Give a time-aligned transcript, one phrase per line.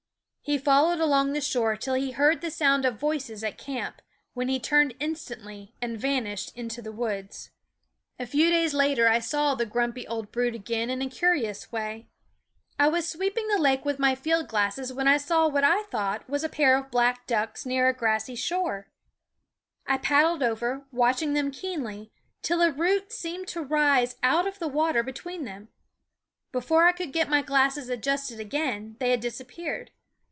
[0.43, 4.01] He followed along the shore till he heard the sound of voices at camp,
[4.33, 7.51] when he turned instantly and vanished into the woods.
[8.19, 12.09] A few days later I saw the grumpy old brute again in a curious way.
[12.79, 15.83] I was sweep ing the lake with my field glasses when I saw what I
[15.83, 18.89] thought was a pair of black ducks near a grassy shore.
[19.85, 22.11] I paddled over, watch ing them keenly,
[22.41, 25.69] till a root seemed to rise out of the water between them.
[26.51, 29.91] Before I could get my glasses adjusted again they had disappeared.